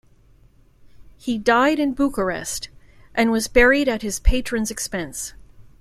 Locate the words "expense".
4.71-5.35